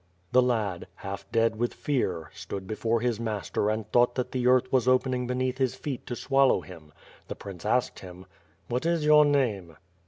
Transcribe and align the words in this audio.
The 0.31 0.41
lad, 0.41 0.87
half 0.95 1.31
dead 1.31 1.57
with 1.57 1.75
fear, 1.75 2.31
stood 2.33 2.65
before 2.65 3.01
his 3.01 3.19
master 3.19 3.69
and 3.69 3.85
thought 3.91 4.15
that 4.15 4.31
the 4.31 4.47
earth 4.47 4.71
was 4.73 4.87
opening 4.87 5.27
beneath 5.27 5.59
his 5.59 5.75
feet 5.75 6.07
to 6.07 6.15
swal 6.15 6.47
low 6.47 6.61
him. 6.61 6.91
The 7.27 7.35
prince 7.35 7.67
asked 7.67 7.99
him: 7.99 8.25
"What 8.67 8.83
is 8.83 9.05
your 9.05 9.25
name?" 9.25 9.77